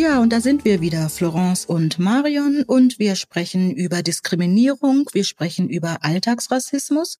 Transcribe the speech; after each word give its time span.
Ja, 0.00 0.20
und 0.20 0.32
da 0.32 0.40
sind 0.40 0.64
wir 0.64 0.80
wieder, 0.80 1.08
Florence 1.08 1.66
und 1.66 1.98
Marion, 1.98 2.62
und 2.62 3.00
wir 3.00 3.16
sprechen 3.16 3.72
über 3.72 4.00
Diskriminierung, 4.00 5.10
wir 5.12 5.24
sprechen 5.24 5.68
über 5.68 6.04
Alltagsrassismus. 6.04 7.18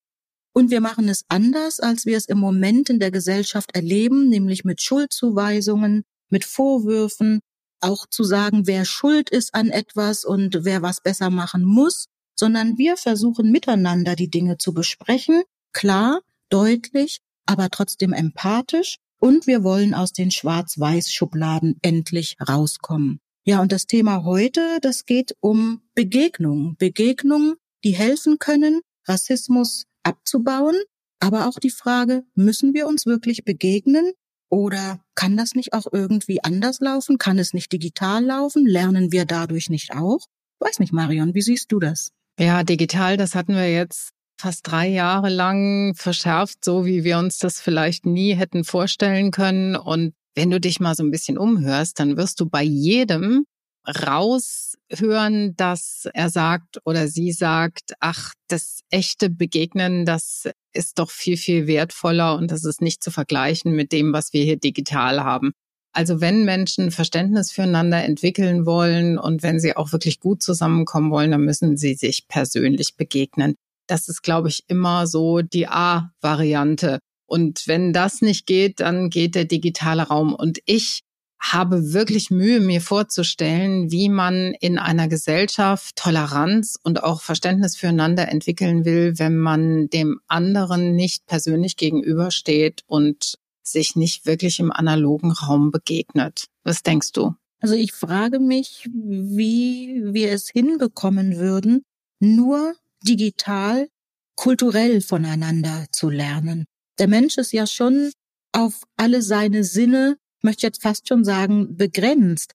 Und 0.52 0.70
wir 0.70 0.80
machen 0.80 1.08
es 1.08 1.24
anders, 1.28 1.80
als 1.80 2.06
wir 2.06 2.16
es 2.16 2.26
im 2.26 2.38
Moment 2.38 2.88
in 2.88 3.00
der 3.00 3.10
Gesellschaft 3.10 3.74
erleben, 3.74 4.28
nämlich 4.28 4.62
mit 4.62 4.80
Schuldzuweisungen, 4.80 6.04
mit 6.30 6.44
Vorwürfen, 6.44 7.40
auch 7.80 8.06
zu 8.08 8.22
sagen, 8.22 8.68
wer 8.68 8.84
schuld 8.84 9.28
ist 9.28 9.56
an 9.56 9.70
etwas 9.70 10.24
und 10.24 10.64
wer 10.64 10.80
was 10.80 11.00
besser 11.00 11.30
machen 11.30 11.64
muss, 11.64 12.06
sondern 12.36 12.78
wir 12.78 12.96
versuchen 12.96 13.50
miteinander 13.50 14.14
die 14.14 14.30
Dinge 14.30 14.56
zu 14.56 14.72
besprechen, 14.72 15.42
klar, 15.72 16.20
deutlich, 16.48 17.18
aber 17.44 17.70
trotzdem 17.70 18.12
empathisch 18.12 18.98
und 19.18 19.46
wir 19.46 19.64
wollen 19.64 19.94
aus 19.94 20.12
den 20.12 20.30
Schwarz-Weiß-Schubladen 20.30 21.76
endlich 21.82 22.36
rauskommen. 22.46 23.20
Ja, 23.44 23.60
und 23.60 23.72
das 23.72 23.86
Thema 23.86 24.24
heute, 24.24 24.78
das 24.82 25.06
geht 25.06 25.34
um 25.40 25.82
Begegnungen. 25.94 26.76
Begegnungen, 26.76 27.54
die 27.84 27.92
helfen 27.92 28.38
können, 28.38 28.80
Rassismus 29.06 29.84
abzubauen. 30.02 30.76
Aber 31.20 31.48
auch 31.48 31.58
die 31.58 31.70
Frage, 31.70 32.24
müssen 32.34 32.74
wir 32.74 32.86
uns 32.86 33.06
wirklich 33.06 33.44
begegnen? 33.44 34.12
Oder 34.50 35.00
kann 35.14 35.36
das 35.36 35.54
nicht 35.54 35.72
auch 35.72 35.86
irgendwie 35.92 36.42
anders 36.42 36.80
laufen? 36.80 37.18
Kann 37.18 37.38
es 37.38 37.52
nicht 37.52 37.72
digital 37.72 38.24
laufen? 38.24 38.66
Lernen 38.66 39.12
wir 39.12 39.24
dadurch 39.24 39.68
nicht 39.68 39.94
auch? 39.94 40.20
Weiß 40.60 40.78
nicht, 40.78 40.92
Marion, 40.92 41.34
wie 41.34 41.42
siehst 41.42 41.72
du 41.72 41.78
das? 41.78 42.12
Ja, 42.38 42.62
digital, 42.62 43.16
das 43.16 43.34
hatten 43.34 43.54
wir 43.54 43.70
jetzt 43.70 44.12
fast 44.38 44.66
drei 44.66 44.88
Jahre 44.88 45.28
lang 45.28 45.94
verschärft, 45.94 46.64
so 46.64 46.86
wie 46.86 47.04
wir 47.04 47.18
uns 47.18 47.38
das 47.38 47.60
vielleicht 47.60 48.06
nie 48.06 48.34
hätten 48.34 48.64
vorstellen 48.64 49.30
können. 49.30 49.76
Und 49.76 50.14
wenn 50.34 50.50
du 50.50 50.60
dich 50.60 50.80
mal 50.80 50.94
so 50.94 51.02
ein 51.02 51.10
bisschen 51.10 51.36
umhörst, 51.36 51.98
dann 51.98 52.16
wirst 52.16 52.40
du 52.40 52.48
bei 52.48 52.62
jedem 52.62 53.44
raushören, 53.86 55.56
dass 55.56 56.06
er 56.12 56.30
sagt 56.30 56.80
oder 56.84 57.08
sie 57.08 57.32
sagt, 57.32 57.94
ach, 58.00 58.34
das 58.48 58.80
echte 58.90 59.30
Begegnen, 59.30 60.04
das 60.04 60.48
ist 60.72 60.98
doch 60.98 61.10
viel, 61.10 61.36
viel 61.36 61.66
wertvoller 61.66 62.36
und 62.36 62.50
das 62.50 62.64
ist 62.64 62.82
nicht 62.82 63.02
zu 63.02 63.10
vergleichen 63.10 63.72
mit 63.74 63.92
dem, 63.92 64.12
was 64.12 64.32
wir 64.32 64.44
hier 64.44 64.58
digital 64.58 65.24
haben. 65.24 65.52
Also 65.92 66.20
wenn 66.20 66.44
Menschen 66.44 66.90
Verständnis 66.90 67.50
füreinander 67.50 68.04
entwickeln 68.04 68.66
wollen 68.66 69.18
und 69.18 69.42
wenn 69.42 69.58
sie 69.58 69.74
auch 69.74 69.90
wirklich 69.92 70.20
gut 70.20 70.42
zusammenkommen 70.42 71.10
wollen, 71.10 71.30
dann 71.30 71.44
müssen 71.44 71.76
sie 71.76 71.94
sich 71.94 72.28
persönlich 72.28 72.94
begegnen. 72.94 73.56
Das 73.88 74.08
ist, 74.08 74.22
glaube 74.22 74.48
ich, 74.48 74.64
immer 74.68 75.06
so 75.06 75.42
die 75.42 75.66
A-Variante. 75.66 77.00
Und 77.26 77.66
wenn 77.66 77.92
das 77.92 78.22
nicht 78.22 78.46
geht, 78.46 78.80
dann 78.80 79.10
geht 79.10 79.34
der 79.34 79.44
digitale 79.44 80.04
Raum. 80.04 80.34
Und 80.34 80.58
ich 80.64 81.02
habe 81.40 81.92
wirklich 81.92 82.30
Mühe, 82.30 82.60
mir 82.60 82.80
vorzustellen, 82.80 83.90
wie 83.90 84.08
man 84.08 84.54
in 84.60 84.78
einer 84.78 85.08
Gesellschaft 85.08 85.96
Toleranz 85.96 86.78
und 86.82 87.02
auch 87.02 87.22
Verständnis 87.22 87.76
füreinander 87.76 88.28
entwickeln 88.28 88.84
will, 88.84 89.18
wenn 89.18 89.38
man 89.38 89.88
dem 89.88 90.20
anderen 90.26 90.96
nicht 90.96 91.26
persönlich 91.26 91.76
gegenübersteht 91.76 92.82
und 92.86 93.36
sich 93.62 93.94
nicht 93.94 94.26
wirklich 94.26 94.58
im 94.58 94.72
analogen 94.72 95.30
Raum 95.30 95.70
begegnet. 95.70 96.46
Was 96.64 96.82
denkst 96.82 97.12
du? 97.12 97.34
Also 97.60 97.74
ich 97.74 97.92
frage 97.92 98.40
mich, 98.40 98.88
wie 98.92 100.02
wir 100.12 100.32
es 100.32 100.48
hinbekommen 100.48 101.36
würden, 101.36 101.82
nur 102.20 102.74
digital 103.02 103.88
kulturell 104.36 105.00
voneinander 105.00 105.86
zu 105.92 106.10
lernen. 106.10 106.64
Der 106.98 107.08
Mensch 107.08 107.38
ist 107.38 107.52
ja 107.52 107.66
schon 107.66 108.12
auf 108.52 108.82
alle 108.96 109.22
seine 109.22 109.64
Sinne, 109.64 110.16
möchte 110.42 110.66
jetzt 110.66 110.82
fast 110.82 111.08
schon 111.08 111.24
sagen, 111.24 111.76
begrenzt. 111.76 112.52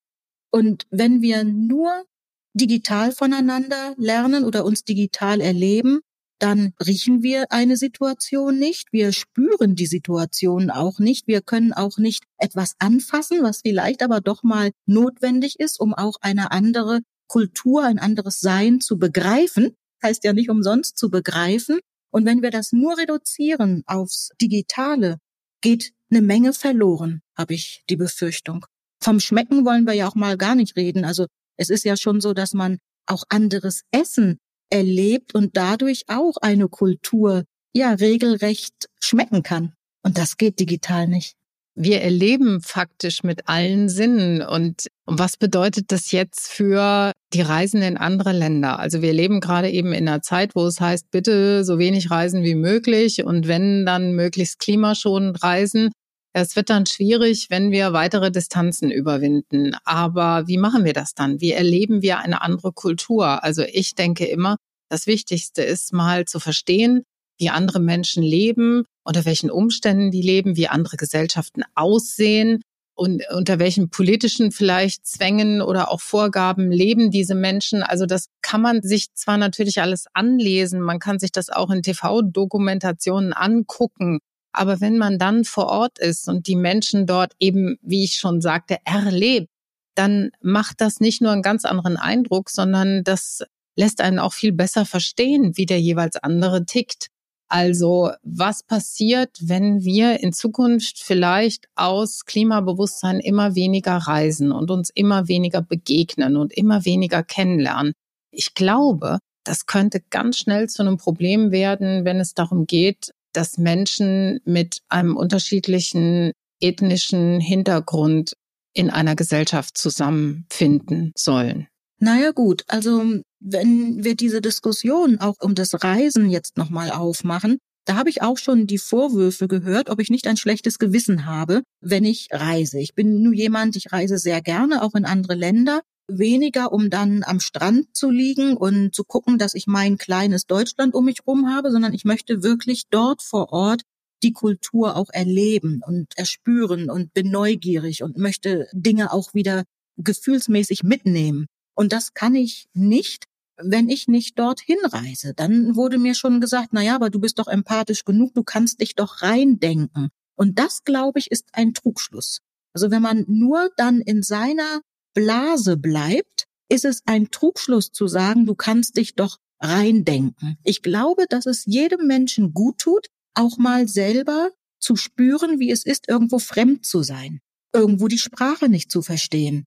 Und 0.52 0.86
wenn 0.92 1.22
wir 1.22 1.44
nur 1.44 2.06
digital 2.54 3.12
voneinander 3.12 3.96
lernen 3.98 4.44
oder 4.44 4.64
uns 4.66 4.84
digital 4.84 5.42
erleben, 5.42 6.00
dann 6.40 6.74
riechen 6.86 7.24
wir 7.24 7.52
eine 7.52 7.78
Situation 7.78 8.60
nicht, 8.60 8.92
wir 8.92 9.14
spüren 9.14 9.76
die 9.76 9.86
Situation 9.86 10.70
auch 10.70 11.00
nicht, 11.00 11.28
wir 11.28 11.42
können 11.42 11.74
auch 11.74 11.98
nicht 11.98 12.24
etwas 12.38 12.74
anfassen, 12.80 13.44
was 13.44 13.62
vielleicht 13.62 14.04
aber 14.04 14.20
doch 14.20 14.44
mal 14.44 14.72
notwendig 14.86 15.60
ist, 15.60 15.80
um 15.80 15.94
auch 15.94 16.16
eine 16.22 16.52
andere 16.52 17.00
Kultur, 17.28 17.86
ein 17.86 18.00
anderes 18.00 18.42
Sein 18.42 18.82
zu 18.82 18.98
begreifen 18.98 19.76
heißt 20.04 20.24
ja 20.24 20.34
nicht 20.34 20.50
umsonst 20.50 20.98
zu 20.98 21.10
begreifen. 21.10 21.80
Und 22.12 22.26
wenn 22.26 22.42
wir 22.42 22.52
das 22.52 22.72
nur 22.72 22.98
reduzieren 22.98 23.84
aufs 23.88 24.30
Digitale, 24.42 25.18
geht 25.62 25.94
eine 26.12 26.22
Menge 26.22 26.54
verloren, 26.54 27.22
habe 27.36 27.56
ich 27.56 27.84
die 27.90 27.96
Befürchtung. 27.96 28.66
Vom 29.02 29.20
Schmecken 29.20 29.66
wollen 29.66 29.86
wir 29.86 29.94
ja 29.94 30.08
auch 30.08 30.16
mal 30.16 30.38
gar 30.38 30.56
nicht 30.56 30.76
reden. 30.76 31.06
Also 31.06 31.26
es 31.58 31.70
ist 31.70 31.86
ja 31.86 31.98
schon 31.98 32.22
so, 32.22 32.34
dass 32.34 32.54
man 32.54 32.78
auch 33.08 33.24
anderes 33.30 33.82
Essen 33.92 34.38
erlebt 34.70 35.34
und 35.36 35.58
dadurch 35.58 36.04
auch 36.08 36.38
eine 36.42 36.68
Kultur 36.68 37.46
ja 37.74 37.94
regelrecht 37.94 38.90
schmecken 39.00 39.44
kann. 39.44 39.74
Und 40.04 40.18
das 40.18 40.38
geht 40.38 40.60
digital 40.60 41.08
nicht. 41.08 41.36
Wir 41.76 42.02
erleben 42.02 42.62
faktisch 42.62 43.24
mit 43.24 43.50
allen 43.50 43.90
Sinnen. 43.90 44.44
Und 44.44 44.88
was 45.06 45.38
bedeutet 45.38 45.92
das 45.92 46.12
jetzt 46.12 46.52
für 46.52 47.12
die 47.34 47.42
Reisen 47.42 47.82
in 47.82 47.98
andere 47.98 48.32
Länder? 48.32 48.78
Also 48.80 49.02
wir 49.02 49.12
leben 49.12 49.40
gerade 49.40 49.72
eben 49.72 49.92
in 49.92 50.08
einer 50.08 50.22
Zeit, 50.22 50.54
wo 50.56 50.66
es 50.68 50.80
heißt, 50.80 51.10
bitte 51.10 51.64
so 51.64 51.80
wenig 51.80 52.12
reisen 52.12 52.44
wie 52.44 52.56
möglich 52.56 53.24
und 53.24 53.48
wenn 53.48 53.86
dann 53.88 54.14
möglichst 54.14 54.60
klimaschonend 54.60 55.42
reisen. 55.42 55.92
Es 56.36 56.56
wird 56.56 56.70
dann 56.70 56.86
schwierig, 56.86 57.48
wenn 57.50 57.72
wir 57.72 57.94
weitere 57.94 58.32
Distanzen 58.32 58.92
überwinden. 58.92 59.76
Aber 59.84 60.48
wie 60.48 60.58
machen 60.58 60.84
wir 60.84 60.94
das 60.94 61.16
dann? 61.16 61.42
Wie 61.42 61.52
erleben 61.52 62.04
wir 62.04 62.20
eine 62.20 62.42
andere 62.44 62.72
Kultur? 62.72 63.44
Also 63.44 63.64
ich 63.64 63.96
denke 63.96 64.26
immer, 64.26 64.58
das 64.90 65.08
Wichtigste 65.08 65.64
ist 65.64 65.92
mal 65.92 66.26
zu 66.26 66.40
verstehen, 66.40 67.04
wie 67.44 67.50
andere 67.50 67.82
Menschen 67.82 68.24
leben, 68.24 68.86
unter 69.04 69.26
welchen 69.26 69.52
Umständen 69.52 70.12
die 70.12 70.22
leben, 70.22 70.56
wie 70.56 70.70
andere 70.70 70.96
Gesellschaften 70.96 71.64
aussehen 71.76 72.62
und 72.96 73.22
unter 73.36 73.60
welchen 73.60 73.90
politischen 73.90 74.54
vielleicht 74.54 75.06
Zwängen 75.06 75.62
oder 75.62 75.92
auch 75.92 76.00
Vorgaben 76.00 76.72
leben 76.72 77.12
diese 77.12 77.36
Menschen. 77.36 77.84
Also 77.84 78.06
das 78.06 78.28
kann 78.42 78.62
man 78.62 78.82
sich 78.82 79.14
zwar 79.14 79.38
natürlich 79.38 79.82
alles 79.82 80.06
anlesen, 80.14 80.80
man 80.80 81.00
kann 81.00 81.20
sich 81.20 81.34
das 81.34 81.50
auch 81.50 81.70
in 81.70 81.82
TV-Dokumentationen 81.82 83.34
angucken, 83.34 84.20
aber 84.54 84.80
wenn 84.80 84.98
man 84.98 85.18
dann 85.18 85.44
vor 85.44 85.66
Ort 85.66 86.00
ist 86.00 86.30
und 86.30 86.48
die 86.48 86.56
Menschen 86.56 87.08
dort 87.08 87.34
eben, 87.40 87.78
wie 87.82 88.06
ich 88.06 88.16
schon 88.16 88.40
sagte, 88.40 88.78
erlebt, 88.86 89.50
dann 89.96 90.32
macht 90.42 90.80
das 90.80 91.02
nicht 91.02 91.22
nur 91.22 91.32
einen 91.32 91.42
ganz 91.42 91.66
anderen 91.66 91.98
Eindruck, 91.98 92.50
sondern 92.50 93.04
das 93.04 93.44
lässt 93.76 94.02
einen 94.02 94.20
auch 94.20 94.34
viel 94.34 94.52
besser 94.52 94.86
verstehen, 94.86 95.58
wie 95.58 95.66
der 95.66 95.82
jeweils 95.82 96.16
andere 96.18 96.66
tickt. 96.66 97.08
Also 97.54 98.10
was 98.24 98.64
passiert, 98.64 99.38
wenn 99.40 99.84
wir 99.84 100.22
in 100.22 100.34
Zukunft 100.34 100.98
vielleicht 100.98 101.68
aus 101.76 102.26
Klimabewusstsein 102.26 103.20
immer 103.20 103.54
weniger 103.54 103.96
reisen 103.96 104.52
und 104.52 104.72
uns 104.72 104.90
immer 104.90 105.28
weniger 105.28 105.62
begegnen 105.62 106.36
und 106.36 106.52
immer 106.52 106.84
weniger 106.84 107.22
kennenlernen? 107.22 107.94
Ich 108.32 108.56
glaube, 108.56 109.20
das 109.44 109.68
könnte 109.68 110.02
ganz 110.10 110.40
schnell 110.40 110.68
zu 110.68 110.82
einem 110.82 110.98
Problem 110.98 111.52
werden, 111.52 112.06
wenn 112.06 112.20
es 112.20 112.34
darum 112.34 112.66
geht, 112.66 113.12
dass 113.34 113.60
Menschen 113.60 114.40
mit 114.46 114.80
einem 114.90 115.16
unterschiedlichen 115.16 116.32
ethnischen 116.60 117.40
Hintergrund 117.40 118.34
in 118.74 118.90
einer 118.90 119.16
Gesellschaft 119.16 119.78
zusammenfinden 119.78 121.12
sollen. 121.16 121.68
Naja 122.04 122.32
gut, 122.32 122.66
also 122.68 123.22
wenn 123.40 124.04
wir 124.04 124.16
diese 124.18 124.42
Diskussion 124.42 125.20
auch 125.20 125.36
um 125.40 125.56
das 125.56 125.86
Reisen 125.86 126.30
jetzt 126.30 126.58
nochmal 126.58 126.92
aufmachen, 126.92 127.60
da 127.86 127.96
habe 127.96 128.10
ich 128.10 128.22
auch 128.22 128.38
schon 128.38 128.68
die 128.68 128.78
Vorwürfe 128.78 129.48
gehört, 129.48 129.90
ob 129.90 130.02
ich 130.02 130.10
nicht 130.10 130.28
ein 130.28 130.36
schlechtes 130.36 130.80
Gewissen 130.80 131.26
habe, 131.26 131.62
wenn 131.80 132.04
ich 132.04 132.28
reise. 132.30 132.78
Ich 132.82 132.94
bin 132.94 133.22
nur 133.22 133.32
jemand, 133.32 133.78
ich 133.78 133.94
reise 133.94 134.18
sehr 134.18 134.42
gerne, 134.42 134.84
auch 134.84 134.96
in 134.96 135.06
andere 135.06 135.36
Länder. 135.36 135.80
Weniger, 136.10 136.74
um 136.74 136.90
dann 136.90 137.24
am 137.24 137.40
Strand 137.40 137.96
zu 137.96 138.10
liegen 138.10 138.58
und 138.58 138.94
zu 138.94 139.06
gucken, 139.06 139.38
dass 139.38 139.54
ich 139.54 139.66
mein 139.66 139.98
kleines 139.98 140.46
Deutschland 140.46 140.96
um 140.96 141.06
mich 141.06 141.26
rum 141.26 141.56
habe, 141.56 141.72
sondern 141.72 141.94
ich 141.94 142.04
möchte 142.04 142.44
wirklich 142.44 142.84
dort 142.90 143.22
vor 143.22 143.54
Ort 143.54 143.84
die 144.24 144.34
Kultur 144.34 144.98
auch 144.98 145.10
erleben 145.14 145.80
und 145.88 146.08
erspüren 146.18 146.90
und 146.90 147.14
bin 147.14 147.32
neugierig 147.32 148.04
und 148.04 148.18
möchte 148.18 148.68
Dinge 148.74 149.14
auch 149.14 149.34
wieder 149.34 149.64
gefühlsmäßig 149.96 150.84
mitnehmen. 150.84 151.48
Und 151.76 151.92
das 151.92 152.14
kann 152.14 152.36
ich 152.36 152.68
nicht, 152.74 153.26
wenn 153.58 153.90
ich 153.90 154.08
nicht 154.08 154.38
dorthin 154.40 154.78
reise. 154.84 155.34
Dann 155.34 155.76
wurde 155.76 155.98
mir 155.98 156.16
schon 156.16 156.42
gesagt, 156.42 156.70
na 156.72 156.82
ja, 156.82 156.96
aber 156.96 157.10
du 157.10 157.20
bist 157.20 157.40
doch 157.40 157.48
empathisch 157.48 158.06
genug, 158.06 158.34
du 158.34 158.44
kannst 158.44 158.82
dich 158.82 158.96
doch 158.96 159.22
reindenken. 159.22 160.10
Und 160.36 160.60
das, 160.60 160.84
glaube 160.84 161.20
ich, 161.20 161.32
ist 161.32 161.50
ein 161.54 161.74
Trugschluss. 161.74 162.40
Also 162.74 162.92
wenn 162.92 163.02
man 163.02 163.26
nur 163.28 163.70
dann 163.78 164.02
in 164.02 164.24
seiner 164.24 164.82
Blase 165.14 165.78
bleibt, 165.78 166.46
ist 166.70 166.86
es 166.86 167.02
ein 167.06 167.30
Trugschluss 167.30 167.92
zu 167.92 168.08
sagen, 168.08 168.46
du 168.46 168.56
kannst 168.56 168.98
dich 168.98 169.16
doch 169.16 169.38
reindenken. 169.60 170.58
Ich 170.64 170.82
glaube, 170.82 171.26
dass 171.30 171.46
es 171.46 171.66
jedem 171.66 172.08
Menschen 172.08 172.54
gut 172.54 172.80
tut, 172.80 173.08
auch 173.36 173.58
mal 173.58 173.88
selber 173.88 174.50
zu 174.80 174.96
spüren, 174.96 175.60
wie 175.60 175.72
es 175.72 175.86
ist, 175.86 176.10
irgendwo 176.10 176.40
fremd 176.40 176.86
zu 176.86 177.04
sein, 177.04 177.40
irgendwo 177.74 178.08
die 178.08 178.18
Sprache 178.18 178.70
nicht 178.70 178.92
zu 178.92 179.02
verstehen, 179.02 179.66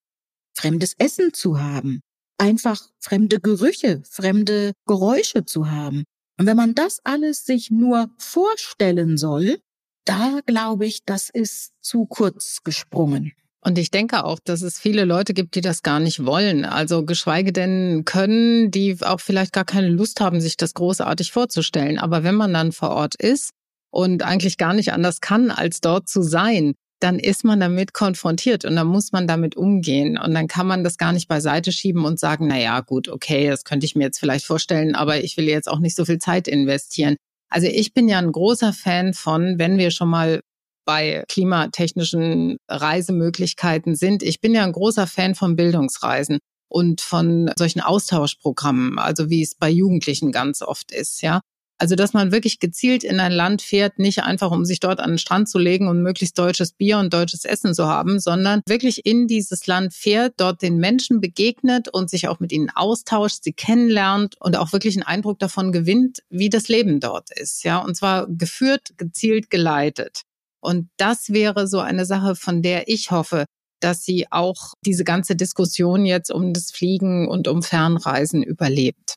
fremdes 0.57 0.93
Essen 0.97 1.33
zu 1.33 1.59
haben, 1.59 2.01
einfach 2.37 2.81
fremde 2.99 3.39
Gerüche, 3.39 4.01
fremde 4.09 4.73
Geräusche 4.85 5.45
zu 5.45 5.69
haben. 5.69 6.03
Und 6.39 6.45
wenn 6.45 6.57
man 6.57 6.75
das 6.75 6.99
alles 7.03 7.45
sich 7.45 7.71
nur 7.71 8.09
vorstellen 8.17 9.17
soll, 9.17 9.59
da 10.05 10.39
glaube 10.45 10.85
ich, 10.85 11.03
das 11.05 11.29
ist 11.29 11.71
zu 11.81 12.05
kurz 12.05 12.61
gesprungen. 12.63 13.33
Und 13.61 13.77
ich 13.77 13.91
denke 13.91 14.23
auch, 14.23 14.39
dass 14.43 14.61
es 14.61 14.79
viele 14.79 15.03
Leute 15.03 15.33
gibt, 15.33 15.55
die 15.55 15.61
das 15.61 15.83
gar 15.83 15.99
nicht 15.99 16.25
wollen. 16.25 16.63
Also 16.63 17.03
geschweige 17.03 17.51
denn 17.51 18.03
können, 18.05 18.71
die 18.71 18.97
auch 19.01 19.19
vielleicht 19.19 19.51
gar 19.51 19.65
keine 19.65 19.89
Lust 19.89 20.21
haben, 20.21 20.39
sich 20.39 20.55
das 20.55 20.73
großartig 20.73 21.31
vorzustellen. 21.31 21.99
Aber 21.99 22.23
wenn 22.23 22.35
man 22.35 22.53
dann 22.53 22.71
vor 22.71 22.91
Ort 22.91 23.15
ist 23.15 23.51
und 23.91 24.23
eigentlich 24.23 24.57
gar 24.57 24.73
nicht 24.73 24.93
anders 24.93 25.19
kann, 25.19 25.51
als 25.51 25.81
dort 25.81 26.07
zu 26.07 26.21
sein, 26.21 26.75
dann 26.99 27.19
ist 27.19 27.43
man 27.43 27.59
damit 27.59 27.93
konfrontiert 27.93 28.65
und 28.65 28.75
dann 28.75 28.87
muss 28.87 29.11
man 29.11 29.27
damit 29.27 29.55
umgehen. 29.55 30.17
Und 30.17 30.33
dann 30.33 30.47
kann 30.47 30.67
man 30.67 30.83
das 30.83 30.97
gar 30.97 31.13
nicht 31.13 31.27
beiseite 31.27 31.71
schieben 31.71 32.05
und 32.05 32.19
sagen, 32.19 32.47
na 32.47 32.57
ja, 32.59 32.79
gut, 32.81 33.07
okay, 33.07 33.47
das 33.49 33.63
könnte 33.63 33.85
ich 33.85 33.95
mir 33.95 34.05
jetzt 34.05 34.19
vielleicht 34.19 34.45
vorstellen, 34.45 34.95
aber 34.95 35.23
ich 35.23 35.37
will 35.37 35.45
jetzt 35.45 35.69
auch 35.69 35.79
nicht 35.79 35.95
so 35.95 36.05
viel 36.05 36.17
Zeit 36.17 36.47
investieren. 36.47 37.15
Also 37.49 37.67
ich 37.67 37.93
bin 37.93 38.07
ja 38.09 38.17
ein 38.17 38.31
großer 38.31 38.73
Fan 38.73 39.13
von, 39.13 39.59
wenn 39.59 39.77
wir 39.77 39.91
schon 39.91 40.09
mal 40.09 40.41
bei 40.85 41.23
klimatechnischen 41.27 42.57
Reisemöglichkeiten 42.69 43.95
sind. 43.95 44.23
Ich 44.23 44.41
bin 44.41 44.55
ja 44.55 44.63
ein 44.63 44.71
großer 44.71 45.05
Fan 45.05 45.35
von 45.35 45.55
Bildungsreisen 45.55 46.39
und 46.69 47.01
von 47.01 47.51
solchen 47.57 47.81
Austauschprogrammen, 47.81 48.97
also 48.97 49.29
wie 49.29 49.43
es 49.43 49.55
bei 49.55 49.69
Jugendlichen 49.69 50.31
ganz 50.31 50.61
oft 50.61 50.91
ist, 50.91 51.21
ja. 51.21 51.41
Also, 51.79 51.95
dass 51.95 52.13
man 52.13 52.31
wirklich 52.31 52.59
gezielt 52.59 53.03
in 53.03 53.19
ein 53.19 53.31
Land 53.31 53.61
fährt, 53.61 53.99
nicht 53.99 54.23
einfach, 54.23 54.49
um 54.49 54.65
sich 54.65 54.79
dort 54.79 54.99
an 54.99 55.11
den 55.11 55.17
Strand 55.19 55.47
zu 55.47 55.59
legen 55.59 55.87
und 55.87 56.01
möglichst 56.01 56.37
deutsches 56.39 56.71
Bier 56.71 56.97
und 56.97 57.13
deutsches 57.13 57.45
Essen 57.45 57.75
zu 57.75 57.85
haben, 57.85 58.19
sondern 58.19 58.61
wirklich 58.67 59.05
in 59.05 59.27
dieses 59.27 59.67
Land 59.67 59.93
fährt, 59.93 60.33
dort 60.37 60.63
den 60.63 60.77
Menschen 60.77 61.21
begegnet 61.21 61.87
und 61.87 62.09
sich 62.09 62.27
auch 62.27 62.39
mit 62.39 62.51
ihnen 62.51 62.71
austauscht, 62.71 63.43
sie 63.43 63.53
kennenlernt 63.53 64.35
und 64.39 64.57
auch 64.57 64.73
wirklich 64.73 64.95
einen 64.95 65.03
Eindruck 65.03 65.37
davon 65.37 65.71
gewinnt, 65.71 66.23
wie 66.29 66.49
das 66.49 66.67
Leben 66.67 66.99
dort 66.99 67.29
ist, 67.37 67.63
ja. 67.63 67.77
Und 67.77 67.95
zwar 67.95 68.27
geführt, 68.27 68.97
gezielt, 68.97 69.51
geleitet. 69.51 70.21
Und 70.59 70.89
das 70.97 71.29
wäre 71.29 71.67
so 71.67 71.79
eine 71.79 72.05
Sache, 72.05 72.35
von 72.35 72.63
der 72.63 72.87
ich 72.87 73.11
hoffe, 73.11 73.45
dass 73.79 74.03
sie 74.03 74.31
auch 74.31 74.73
diese 74.83 75.03
ganze 75.03 75.35
Diskussion 75.35 76.05
jetzt 76.05 76.31
um 76.31 76.53
das 76.53 76.71
Fliegen 76.71 77.27
und 77.27 77.47
um 77.47 77.61
Fernreisen 77.61 78.41
überlebt. 78.41 79.15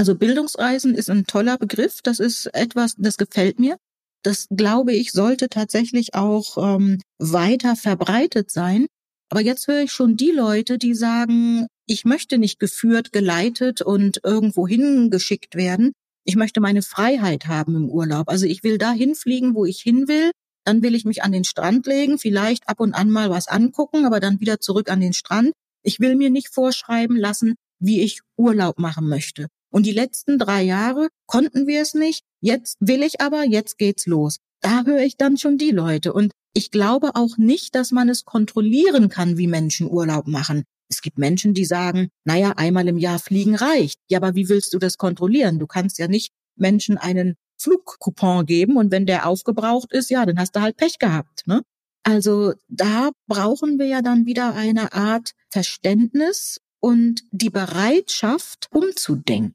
Also 0.00 0.14
Bildungsreisen 0.14 0.94
ist 0.94 1.10
ein 1.10 1.26
toller 1.26 1.58
Begriff. 1.58 2.00
Das 2.02 2.20
ist 2.20 2.46
etwas, 2.54 2.94
das 2.96 3.18
gefällt 3.18 3.58
mir. 3.58 3.76
Das 4.22 4.46
glaube 4.48 4.94
ich 4.94 5.12
sollte 5.12 5.50
tatsächlich 5.50 6.14
auch 6.14 6.56
ähm, 6.56 7.02
weiter 7.18 7.76
verbreitet 7.76 8.50
sein. 8.50 8.86
Aber 9.28 9.42
jetzt 9.42 9.68
höre 9.68 9.82
ich 9.82 9.92
schon 9.92 10.16
die 10.16 10.30
Leute, 10.30 10.78
die 10.78 10.94
sagen, 10.94 11.66
ich 11.86 12.06
möchte 12.06 12.38
nicht 12.38 12.58
geführt, 12.58 13.12
geleitet 13.12 13.82
und 13.82 14.22
irgendwo 14.24 14.66
hingeschickt 14.66 15.54
werden. 15.54 15.92
Ich 16.24 16.34
möchte 16.34 16.62
meine 16.62 16.80
Freiheit 16.80 17.46
haben 17.46 17.76
im 17.76 17.90
Urlaub. 17.90 18.30
Also 18.30 18.46
ich 18.46 18.64
will 18.64 18.78
da 18.78 18.92
hinfliegen, 18.92 19.54
wo 19.54 19.66
ich 19.66 19.82
hin 19.82 20.08
will. 20.08 20.30
Dann 20.64 20.82
will 20.82 20.94
ich 20.94 21.04
mich 21.04 21.22
an 21.22 21.32
den 21.32 21.44
Strand 21.44 21.84
legen, 21.86 22.18
vielleicht 22.18 22.70
ab 22.70 22.80
und 22.80 22.94
an 22.94 23.10
mal 23.10 23.28
was 23.28 23.48
angucken, 23.48 24.06
aber 24.06 24.18
dann 24.18 24.40
wieder 24.40 24.60
zurück 24.60 24.90
an 24.90 25.00
den 25.00 25.12
Strand. 25.12 25.52
Ich 25.82 26.00
will 26.00 26.16
mir 26.16 26.30
nicht 26.30 26.48
vorschreiben 26.48 27.18
lassen, 27.18 27.56
wie 27.80 28.00
ich 28.00 28.20
Urlaub 28.38 28.78
machen 28.78 29.06
möchte. 29.06 29.48
Und 29.70 29.86
die 29.86 29.92
letzten 29.92 30.38
drei 30.38 30.62
Jahre 30.62 31.08
konnten 31.26 31.66
wir 31.66 31.80
es 31.80 31.94
nicht. 31.94 32.24
Jetzt 32.40 32.76
will 32.80 33.02
ich 33.02 33.20
aber, 33.20 33.44
jetzt 33.44 33.78
geht's 33.78 34.06
los. 34.06 34.38
Da 34.60 34.84
höre 34.84 35.02
ich 35.02 35.16
dann 35.16 35.38
schon 35.38 35.58
die 35.58 35.70
Leute. 35.70 36.12
Und 36.12 36.32
ich 36.52 36.70
glaube 36.70 37.14
auch 37.14 37.38
nicht, 37.38 37.74
dass 37.74 37.92
man 37.92 38.08
es 38.08 38.24
kontrollieren 38.24 39.08
kann, 39.08 39.38
wie 39.38 39.46
Menschen 39.46 39.88
Urlaub 39.88 40.26
machen. 40.26 40.64
Es 40.88 41.02
gibt 41.02 41.18
Menschen, 41.18 41.54
die 41.54 41.64
sagen, 41.64 42.08
naja, 42.24 42.54
einmal 42.56 42.88
im 42.88 42.98
Jahr 42.98 43.20
fliegen 43.20 43.54
reicht. 43.54 44.00
Ja, 44.08 44.18
aber 44.18 44.34
wie 44.34 44.48
willst 44.48 44.74
du 44.74 44.78
das 44.78 44.98
kontrollieren? 44.98 45.60
Du 45.60 45.68
kannst 45.68 45.98
ja 45.98 46.08
nicht 46.08 46.32
Menschen 46.56 46.98
einen 46.98 47.36
Flugcoupon 47.58 48.46
geben 48.46 48.76
und 48.76 48.90
wenn 48.90 49.06
der 49.06 49.26
aufgebraucht 49.26 49.92
ist, 49.92 50.10
ja, 50.10 50.26
dann 50.26 50.38
hast 50.38 50.56
du 50.56 50.60
halt 50.60 50.76
Pech 50.76 50.98
gehabt. 50.98 51.46
Ne? 51.46 51.62
Also 52.02 52.54
da 52.68 53.10
brauchen 53.28 53.78
wir 53.78 53.86
ja 53.86 54.02
dann 54.02 54.26
wieder 54.26 54.54
eine 54.54 54.92
Art 54.92 55.32
Verständnis 55.50 56.58
und 56.80 57.22
die 57.30 57.50
Bereitschaft, 57.50 58.68
umzudenken. 58.70 59.54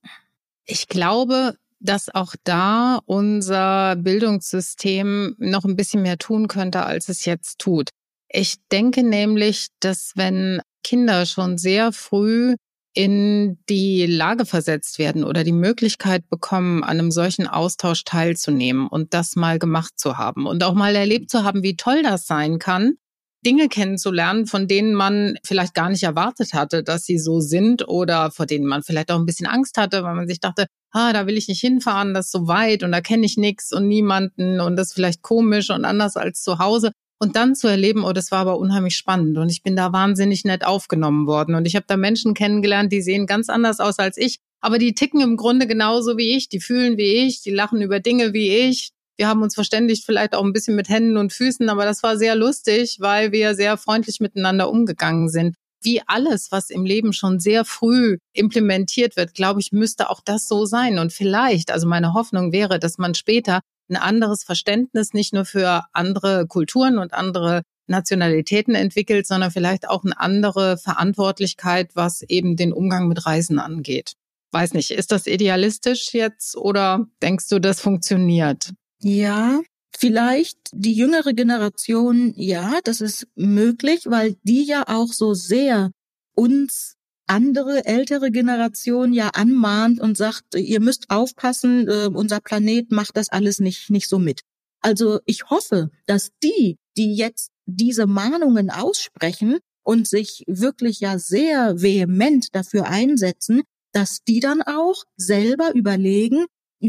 Ich 0.65 0.87
glaube, 0.87 1.57
dass 1.79 2.13
auch 2.13 2.35
da 2.43 2.99
unser 3.05 3.95
Bildungssystem 3.97 5.35
noch 5.37 5.65
ein 5.65 5.75
bisschen 5.75 6.01
mehr 6.01 6.17
tun 6.17 6.47
könnte, 6.47 6.83
als 6.83 7.09
es 7.09 7.25
jetzt 7.25 7.59
tut. 7.59 7.89
Ich 8.29 8.55
denke 8.71 9.03
nämlich, 9.03 9.67
dass 9.79 10.13
wenn 10.15 10.61
Kinder 10.83 11.25
schon 11.25 11.57
sehr 11.57 11.91
früh 11.91 12.55
in 12.93 13.59
die 13.69 14.05
Lage 14.05 14.45
versetzt 14.45 14.99
werden 14.99 15.25
oder 15.25 15.43
die 15.43 15.51
Möglichkeit 15.51 16.29
bekommen, 16.29 16.83
an 16.83 16.99
einem 16.99 17.11
solchen 17.11 17.45
Austausch 17.45 18.05
teilzunehmen 18.05 18.87
und 18.87 19.13
das 19.13 19.35
mal 19.35 19.59
gemacht 19.59 19.93
zu 19.97 20.17
haben 20.17 20.47
und 20.47 20.63
auch 20.63 20.73
mal 20.73 20.95
erlebt 20.95 21.29
zu 21.29 21.43
haben, 21.43 21.61
wie 21.61 21.75
toll 21.75 22.03
das 22.03 22.25
sein 22.25 22.57
kann, 22.57 22.97
Dinge 23.45 23.69
kennenzulernen, 23.69 24.47
von 24.47 24.67
denen 24.67 24.95
man 24.95 25.37
vielleicht 25.43 25.73
gar 25.73 25.89
nicht 25.89 26.03
erwartet 26.03 26.53
hatte, 26.53 26.83
dass 26.83 27.05
sie 27.05 27.19
so 27.19 27.39
sind 27.39 27.87
oder 27.87 28.31
vor 28.31 28.45
denen 28.45 28.65
man 28.65 28.83
vielleicht 28.83 29.11
auch 29.11 29.19
ein 29.19 29.25
bisschen 29.25 29.45
Angst 29.45 29.77
hatte, 29.77 30.03
weil 30.03 30.15
man 30.15 30.27
sich 30.27 30.39
dachte, 30.39 30.65
ah, 30.91 31.13
da 31.13 31.27
will 31.27 31.37
ich 31.37 31.47
nicht 31.47 31.61
hinfahren, 31.61 32.13
das 32.13 32.27
ist 32.27 32.31
so 32.31 32.47
weit 32.47 32.83
und 32.83 32.91
da 32.91 33.01
kenne 33.01 33.25
ich 33.25 33.37
nichts 33.37 33.71
und 33.71 33.87
niemanden 33.87 34.59
und 34.59 34.75
das 34.75 34.87
ist 34.87 34.93
vielleicht 34.93 35.21
komisch 35.21 35.69
und 35.69 35.85
anders 35.85 36.17
als 36.17 36.41
zu 36.41 36.59
Hause. 36.59 36.91
Und 37.17 37.37
dann 37.37 37.55
zu 37.55 37.67
erleben, 37.67 38.03
oh, 38.03 38.11
das 38.11 38.31
war 38.31 38.39
aber 38.39 38.57
unheimlich 38.57 38.97
spannend 38.97 39.37
und 39.37 39.49
ich 39.49 39.63
bin 39.63 39.77
da 39.77 39.93
wahnsinnig 39.93 40.43
nett 40.43 40.65
aufgenommen 40.65 41.27
worden 41.27 41.55
und 41.55 41.65
ich 41.65 41.75
habe 41.77 41.85
da 41.87 41.95
Menschen 41.95 42.33
kennengelernt, 42.33 42.91
die 42.91 43.01
sehen 43.01 43.25
ganz 43.25 43.49
anders 43.49 43.79
aus 43.79 43.99
als 43.99 44.17
ich, 44.17 44.39
aber 44.59 44.79
die 44.79 44.95
ticken 44.95 45.21
im 45.21 45.37
Grunde 45.37 45.65
genauso 45.65 46.17
wie 46.17 46.35
ich, 46.35 46.49
die 46.49 46.59
fühlen 46.59 46.97
wie 46.97 47.25
ich, 47.25 47.41
die 47.41 47.51
lachen 47.51 47.81
über 47.81 48.01
Dinge 48.01 48.33
wie 48.33 48.49
ich, 48.49 48.91
wir 49.17 49.27
haben 49.27 49.41
uns 49.41 49.55
verständigt, 49.55 50.05
vielleicht 50.05 50.35
auch 50.35 50.43
ein 50.43 50.53
bisschen 50.53 50.75
mit 50.75 50.89
Händen 50.89 51.17
und 51.17 51.33
Füßen, 51.33 51.69
aber 51.69 51.85
das 51.85 52.03
war 52.03 52.17
sehr 52.17 52.35
lustig, 52.35 52.97
weil 52.99 53.31
wir 53.31 53.55
sehr 53.55 53.77
freundlich 53.77 54.19
miteinander 54.19 54.69
umgegangen 54.69 55.29
sind. 55.29 55.55
Wie 55.81 56.01
alles, 56.07 56.51
was 56.51 56.69
im 56.69 56.83
Leben 56.83 57.13
schon 57.13 57.39
sehr 57.39 57.63
früh 57.63 58.17
implementiert 58.33 59.15
wird, 59.17 59.33
glaube 59.35 59.61
ich, 59.61 59.71
müsste 59.71 60.09
auch 60.09 60.19
das 60.23 60.47
so 60.47 60.65
sein. 60.65 60.97
Und 60.97 61.13
vielleicht, 61.13 61.71
also 61.71 61.87
meine 61.87 62.13
Hoffnung 62.13 62.51
wäre, 62.51 62.79
dass 62.79 62.97
man 62.97 63.13
später 63.13 63.61
ein 63.89 63.97
anderes 63.97 64.43
Verständnis 64.43 65.13
nicht 65.13 65.33
nur 65.33 65.45
für 65.45 65.83
andere 65.93 66.47
Kulturen 66.47 66.97
und 66.97 67.13
andere 67.13 67.61
Nationalitäten 67.87 68.73
entwickelt, 68.73 69.27
sondern 69.27 69.51
vielleicht 69.51 69.87
auch 69.87 70.03
eine 70.03 70.19
andere 70.19 70.77
Verantwortlichkeit, 70.77 71.91
was 71.93 72.23
eben 72.23 72.55
den 72.55 72.73
Umgang 72.73 73.07
mit 73.07 73.25
Reisen 73.27 73.59
angeht. 73.59 74.13
Weiß 74.51 74.73
nicht, 74.73 74.91
ist 74.91 75.11
das 75.11 75.27
idealistisch 75.27 76.13
jetzt 76.13 76.57
oder 76.57 77.05
denkst 77.21 77.47
du, 77.49 77.59
das 77.59 77.79
funktioniert? 77.79 78.73
Ja, 79.07 79.61
vielleicht 79.95 80.57
die 80.71 80.93
jüngere 80.93 81.33
Generation, 81.33 82.33
ja, 82.37 82.79
das 82.85 83.01
ist 83.01 83.27
möglich, 83.35 84.07
weil 84.07 84.35
die 84.41 84.63
ja 84.63 84.85
auch 84.87 85.13
so 85.13 85.35
sehr 85.35 85.91
uns 86.33 86.95
andere 87.27 87.85
ältere 87.85 88.31
Generation 88.31 89.13
ja 89.13 89.29
anmahnt 89.29 89.99
und 89.99 90.17
sagt, 90.17 90.55
ihr 90.55 90.79
müsst 90.79 91.11
aufpassen, 91.11 91.87
äh, 91.87 92.09
unser 92.11 92.39
Planet 92.39 92.91
macht 92.91 93.15
das 93.15 93.29
alles 93.29 93.59
nicht 93.59 93.91
nicht 93.91 94.09
so 94.09 94.17
mit. 94.17 94.41
Also 94.81 95.19
ich 95.27 95.51
hoffe, 95.51 95.91
dass 96.07 96.31
die, 96.43 96.77
die 96.97 97.13
jetzt 97.13 97.51
diese 97.67 98.07
Mahnungen 98.07 98.71
aussprechen 98.71 99.59
und 99.83 100.07
sich 100.07 100.43
wirklich 100.47 100.99
ja 100.99 101.19
sehr 101.19 101.79
vehement 101.79 102.55
dafür 102.55 102.87
einsetzen, 102.87 103.61
dass 103.91 104.23
die 104.23 104.39
dann 104.39 104.63
auch 104.63 105.03
selber 105.15 105.75
überlegen, 105.75 106.45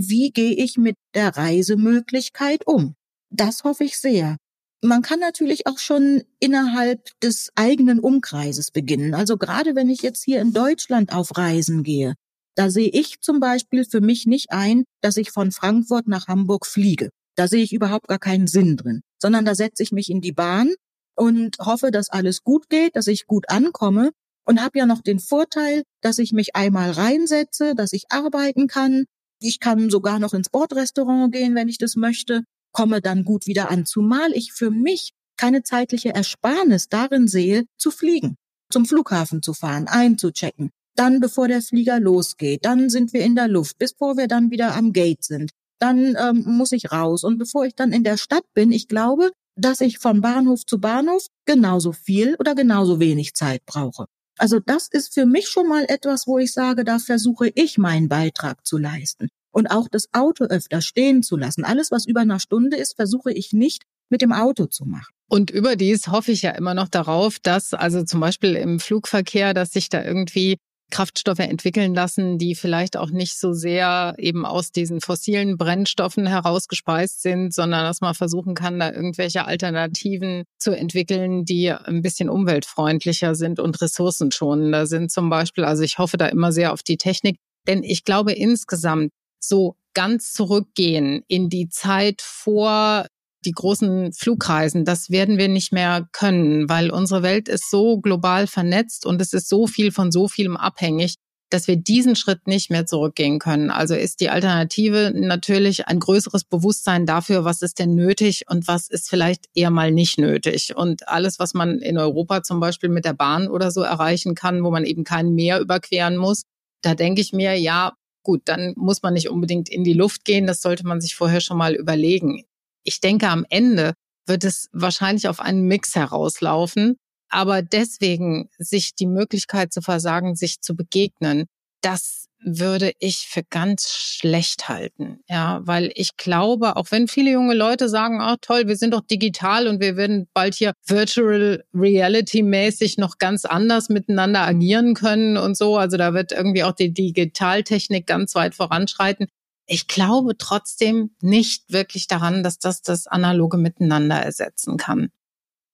wie 0.08 0.30
gehe 0.30 0.52
ich 0.52 0.76
mit 0.76 0.96
der 1.14 1.36
Reisemöglichkeit 1.36 2.66
um? 2.66 2.94
Das 3.30 3.64
hoffe 3.64 3.84
ich 3.84 3.98
sehr. 3.98 4.36
Man 4.82 5.02
kann 5.02 5.20
natürlich 5.20 5.66
auch 5.66 5.78
schon 5.78 6.22
innerhalb 6.38 7.10
des 7.20 7.50
eigenen 7.54 7.98
Umkreises 7.98 8.70
beginnen. 8.70 9.14
Also 9.14 9.36
gerade 9.36 9.74
wenn 9.74 9.88
ich 9.88 10.02
jetzt 10.02 10.22
hier 10.24 10.40
in 10.40 10.52
Deutschland 10.52 11.12
auf 11.12 11.36
Reisen 11.36 11.82
gehe, 11.82 12.14
da 12.56 12.70
sehe 12.70 12.88
ich 12.88 13.20
zum 13.20 13.40
Beispiel 13.40 13.84
für 13.84 14.00
mich 14.00 14.26
nicht 14.26 14.50
ein, 14.50 14.84
dass 15.02 15.16
ich 15.16 15.30
von 15.30 15.52
Frankfurt 15.52 16.08
nach 16.08 16.28
Hamburg 16.28 16.66
fliege. 16.66 17.10
Da 17.36 17.48
sehe 17.48 17.62
ich 17.62 17.72
überhaupt 17.72 18.08
gar 18.08 18.18
keinen 18.18 18.46
Sinn 18.46 18.76
drin, 18.76 19.02
sondern 19.20 19.44
da 19.44 19.54
setze 19.54 19.82
ich 19.82 19.92
mich 19.92 20.10
in 20.10 20.20
die 20.20 20.32
Bahn 20.32 20.72
und 21.16 21.58
hoffe, 21.58 21.90
dass 21.90 22.08
alles 22.08 22.42
gut 22.42 22.68
geht, 22.70 22.96
dass 22.96 23.06
ich 23.06 23.26
gut 23.26 23.50
ankomme 23.50 24.10
und 24.46 24.62
habe 24.62 24.78
ja 24.78 24.86
noch 24.86 25.02
den 25.02 25.18
Vorteil, 25.18 25.82
dass 26.00 26.18
ich 26.18 26.32
mich 26.32 26.56
einmal 26.56 26.92
reinsetze, 26.92 27.74
dass 27.74 27.92
ich 27.92 28.04
arbeiten 28.08 28.68
kann. 28.68 29.04
Ich 29.40 29.60
kann 29.60 29.90
sogar 29.90 30.18
noch 30.18 30.34
ins 30.34 30.48
Bordrestaurant 30.48 31.32
gehen, 31.32 31.54
wenn 31.54 31.68
ich 31.68 31.78
das 31.78 31.96
möchte, 31.96 32.42
komme 32.72 33.00
dann 33.00 33.24
gut 33.24 33.46
wieder 33.46 33.70
an, 33.70 33.86
zumal 33.86 34.32
ich 34.32 34.52
für 34.52 34.70
mich 34.70 35.12
keine 35.36 35.62
zeitliche 35.62 36.14
Ersparnis 36.14 36.88
darin 36.88 37.28
sehe, 37.28 37.64
zu 37.78 37.90
fliegen, 37.90 38.36
zum 38.70 38.86
Flughafen 38.86 39.42
zu 39.42 39.54
fahren, 39.54 39.86
einzuchecken. 39.86 40.70
Dann, 40.94 41.20
bevor 41.20 41.48
der 41.48 41.60
Flieger 41.60 42.00
losgeht, 42.00 42.64
dann 42.64 42.88
sind 42.88 43.12
wir 43.12 43.20
in 43.20 43.36
der 43.36 43.48
Luft, 43.48 43.78
bevor 43.78 44.16
wir 44.16 44.28
dann 44.28 44.50
wieder 44.50 44.74
am 44.74 44.92
Gate 44.92 45.24
sind. 45.24 45.52
Dann 45.78 46.16
ähm, 46.18 46.44
muss 46.46 46.72
ich 46.72 46.90
raus. 46.90 47.22
Und 47.22 47.36
bevor 47.38 47.66
ich 47.66 47.74
dann 47.74 47.92
in 47.92 48.02
der 48.02 48.16
Stadt 48.16 48.44
bin, 48.54 48.72
ich 48.72 48.88
glaube, 48.88 49.30
dass 49.56 49.82
ich 49.82 49.98
von 49.98 50.22
Bahnhof 50.22 50.64
zu 50.64 50.80
Bahnhof 50.80 51.26
genauso 51.44 51.92
viel 51.92 52.34
oder 52.38 52.54
genauso 52.54 52.98
wenig 52.98 53.34
Zeit 53.34 53.64
brauche. 53.66 54.06
Also 54.38 54.60
das 54.60 54.88
ist 54.88 55.14
für 55.14 55.26
mich 55.26 55.48
schon 55.48 55.68
mal 55.68 55.84
etwas, 55.88 56.26
wo 56.26 56.38
ich 56.38 56.52
sage, 56.52 56.84
da 56.84 56.98
versuche 56.98 57.50
ich 57.54 57.78
meinen 57.78 58.08
Beitrag 58.08 58.66
zu 58.66 58.78
leisten. 58.78 59.28
Und 59.50 59.68
auch 59.68 59.88
das 59.88 60.08
Auto 60.12 60.44
öfter 60.44 60.82
stehen 60.82 61.22
zu 61.22 61.36
lassen. 61.36 61.64
Alles, 61.64 61.90
was 61.90 62.06
über 62.06 62.20
einer 62.20 62.40
Stunde 62.40 62.76
ist, 62.76 62.96
versuche 62.96 63.32
ich 63.32 63.52
nicht 63.52 63.84
mit 64.10 64.20
dem 64.20 64.32
Auto 64.32 64.66
zu 64.66 64.84
machen. 64.84 65.12
Und 65.28 65.50
überdies 65.50 66.08
hoffe 66.08 66.32
ich 66.32 66.42
ja 66.42 66.50
immer 66.52 66.74
noch 66.74 66.88
darauf, 66.88 67.38
dass 67.38 67.74
also 67.74 68.04
zum 68.04 68.20
Beispiel 68.20 68.54
im 68.54 68.78
Flugverkehr, 68.78 69.54
dass 69.54 69.72
sich 69.72 69.88
da 69.88 70.04
irgendwie 70.04 70.58
Kraftstoffe 70.90 71.40
entwickeln 71.40 71.94
lassen, 71.94 72.38
die 72.38 72.54
vielleicht 72.54 72.96
auch 72.96 73.10
nicht 73.10 73.38
so 73.38 73.52
sehr 73.52 74.14
eben 74.18 74.46
aus 74.46 74.70
diesen 74.70 75.00
fossilen 75.00 75.56
Brennstoffen 75.56 76.26
herausgespeist 76.26 77.22
sind, 77.22 77.52
sondern 77.52 77.84
dass 77.84 78.00
man 78.00 78.14
versuchen 78.14 78.54
kann, 78.54 78.78
da 78.78 78.92
irgendwelche 78.92 79.46
Alternativen 79.46 80.44
zu 80.58 80.70
entwickeln, 80.70 81.44
die 81.44 81.72
ein 81.72 82.02
bisschen 82.02 82.28
umweltfreundlicher 82.28 83.34
sind 83.34 83.58
und 83.58 83.80
ressourcenschonender 83.80 84.86
sind 84.86 85.10
zum 85.10 85.28
Beispiel. 85.28 85.64
Also 85.64 85.82
ich 85.82 85.98
hoffe 85.98 86.16
da 86.16 86.26
immer 86.26 86.52
sehr 86.52 86.72
auf 86.72 86.82
die 86.82 86.98
Technik, 86.98 87.36
denn 87.66 87.82
ich 87.82 88.04
glaube 88.04 88.32
insgesamt 88.32 89.10
so 89.40 89.76
ganz 89.94 90.32
zurückgehen 90.32 91.22
in 91.26 91.48
die 91.48 91.68
Zeit 91.68 92.20
vor 92.22 93.06
die 93.46 93.52
großen 93.52 94.12
Flugreisen, 94.12 94.84
das 94.84 95.10
werden 95.10 95.38
wir 95.38 95.48
nicht 95.48 95.72
mehr 95.72 96.08
können, 96.12 96.68
weil 96.68 96.90
unsere 96.90 97.22
Welt 97.22 97.48
ist 97.48 97.70
so 97.70 97.98
global 97.98 98.46
vernetzt 98.46 99.06
und 99.06 99.22
es 99.22 99.32
ist 99.32 99.48
so 99.48 99.66
viel 99.66 99.92
von 99.92 100.12
so 100.12 100.28
vielem 100.28 100.56
abhängig, 100.56 101.14
dass 101.50 101.68
wir 101.68 101.76
diesen 101.76 102.16
Schritt 102.16 102.48
nicht 102.48 102.70
mehr 102.70 102.86
zurückgehen 102.86 103.38
können. 103.38 103.70
Also 103.70 103.94
ist 103.94 104.20
die 104.20 104.30
Alternative 104.30 105.12
natürlich 105.14 105.86
ein 105.86 106.00
größeres 106.00 106.44
Bewusstsein 106.44 107.06
dafür, 107.06 107.44
was 107.44 107.62
ist 107.62 107.78
denn 107.78 107.94
nötig 107.94 108.42
und 108.48 108.66
was 108.66 108.88
ist 108.88 109.08
vielleicht 109.08 109.46
eher 109.54 109.70
mal 109.70 109.92
nicht 109.92 110.18
nötig. 110.18 110.74
Und 110.76 111.08
alles, 111.08 111.38
was 111.38 111.54
man 111.54 111.78
in 111.78 111.98
Europa 111.98 112.42
zum 112.42 112.58
Beispiel 112.58 112.88
mit 112.88 113.04
der 113.04 113.14
Bahn 113.14 113.48
oder 113.48 113.70
so 113.70 113.82
erreichen 113.82 114.34
kann, 114.34 114.64
wo 114.64 114.70
man 114.72 114.84
eben 114.84 115.04
kein 115.04 115.34
Meer 115.34 115.60
überqueren 115.60 116.16
muss, 116.16 116.42
da 116.82 116.94
denke 116.94 117.20
ich 117.20 117.32
mir, 117.32 117.54
ja, 117.58 117.92
gut, 118.24 118.42
dann 118.46 118.74
muss 118.76 119.02
man 119.02 119.14
nicht 119.14 119.30
unbedingt 119.30 119.68
in 119.68 119.84
die 119.84 119.92
Luft 119.92 120.24
gehen. 120.24 120.48
Das 120.48 120.60
sollte 120.60 120.84
man 120.84 121.00
sich 121.00 121.14
vorher 121.14 121.40
schon 121.40 121.58
mal 121.58 121.74
überlegen 121.74 122.42
ich 122.86 123.00
denke, 123.00 123.28
am 123.28 123.44
Ende 123.50 123.94
wird 124.26 124.44
es 124.44 124.68
wahrscheinlich 124.72 125.28
auf 125.28 125.40
einen 125.40 125.62
Mix 125.62 125.94
herauslaufen. 125.94 126.96
Aber 127.28 127.62
deswegen 127.62 128.48
sich 128.58 128.94
die 128.94 129.06
Möglichkeit 129.06 129.72
zu 129.72 129.82
versagen, 129.82 130.36
sich 130.36 130.60
zu 130.60 130.76
begegnen, 130.76 131.46
das 131.80 132.26
würde 132.38 132.92
ich 133.00 133.26
für 133.28 133.42
ganz 133.42 133.88
schlecht 133.90 134.68
halten. 134.68 135.20
Ja, 135.28 135.60
weil 135.64 135.90
ich 135.94 136.16
glaube, 136.16 136.76
auch 136.76 136.90
wenn 136.90 137.08
viele 137.08 137.32
junge 137.32 137.54
Leute 137.54 137.88
sagen, 137.88 138.20
ach 138.20 138.36
toll, 138.40 138.68
wir 138.68 138.76
sind 138.76 138.94
doch 138.94 139.00
digital 139.00 139.66
und 139.66 139.80
wir 139.80 139.96
werden 139.96 140.28
bald 140.32 140.54
hier 140.54 140.72
virtual 140.86 141.64
reality 141.74 142.42
mäßig 142.42 142.98
noch 142.98 143.18
ganz 143.18 143.44
anders 143.44 143.88
miteinander 143.88 144.42
agieren 144.42 144.94
können 144.94 145.36
und 145.36 145.56
so. 145.56 145.76
Also 145.76 145.96
da 145.96 146.14
wird 146.14 146.32
irgendwie 146.32 146.62
auch 146.62 146.72
die 146.72 146.92
Digitaltechnik 146.92 148.06
ganz 148.06 148.34
weit 148.34 148.54
voranschreiten 148.54 149.26
ich 149.66 149.88
glaube 149.88 150.36
trotzdem 150.38 151.10
nicht 151.20 151.72
wirklich 151.72 152.06
daran, 152.06 152.42
dass 152.42 152.58
das 152.58 152.82
das 152.82 153.06
analoge 153.06 153.58
Miteinander 153.58 154.16
ersetzen 154.16 154.76
kann. 154.76 155.10